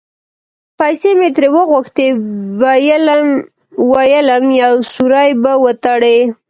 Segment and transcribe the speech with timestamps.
[0.79, 2.07] پیسې مې ترې وغوښتې؛
[3.91, 6.19] وېلم یو سوری به وتړي.